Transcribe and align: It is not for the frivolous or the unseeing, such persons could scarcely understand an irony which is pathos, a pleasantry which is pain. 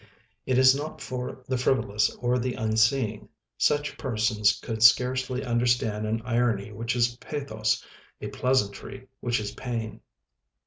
It 0.47 0.57
is 0.57 0.75
not 0.75 0.99
for 0.99 1.43
the 1.47 1.59
frivolous 1.59 2.09
or 2.15 2.39
the 2.39 2.55
unseeing, 2.55 3.29
such 3.55 3.99
persons 3.99 4.59
could 4.59 4.81
scarcely 4.81 5.45
understand 5.45 6.07
an 6.07 6.23
irony 6.25 6.71
which 6.71 6.95
is 6.95 7.17
pathos, 7.17 7.85
a 8.19 8.29
pleasantry 8.29 9.09
which 9.19 9.39
is 9.39 9.51
pain. 9.53 10.01